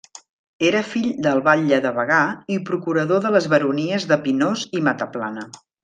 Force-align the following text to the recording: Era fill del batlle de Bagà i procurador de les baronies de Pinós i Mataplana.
Era 0.69 0.79
fill 0.93 1.09
del 1.25 1.41
batlle 1.49 1.79
de 1.85 1.91
Bagà 1.99 2.21
i 2.55 2.59
procurador 2.71 3.21
de 3.27 3.33
les 3.37 3.49
baronies 3.55 4.09
de 4.15 4.19
Pinós 4.27 4.65
i 4.81 4.83
Mataplana. 4.91 5.47